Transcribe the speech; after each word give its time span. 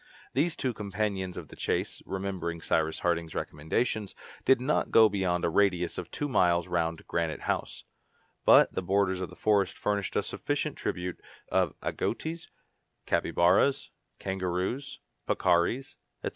These 0.33 0.55
two 0.55 0.73
companions 0.73 1.37
of 1.37 1.49
the 1.49 1.55
chase, 1.55 2.01
remembering 2.07 2.59
Cyrus 2.59 3.01
Harding's 3.01 3.35
recommendations, 3.35 4.15
did 4.45 4.59
not 4.59 4.89
go 4.89 5.09
beyond 5.09 5.45
a 5.45 5.49
radius 5.51 5.99
of 5.99 6.09
two 6.09 6.27
miles 6.27 6.67
round 6.67 7.05
Granite 7.07 7.41
House; 7.41 7.83
but 8.43 8.73
the 8.73 8.81
borders 8.81 9.21
of 9.21 9.29
the 9.29 9.35
forest 9.35 9.77
furnished 9.77 10.15
a 10.15 10.23
sufficient 10.23 10.75
tribute 10.75 11.21
of 11.51 11.79
agouties, 11.83 12.49
capybaras, 13.05 13.91
kangaroos, 14.17 14.99
peccaries, 15.27 15.97
etc. 16.23 16.29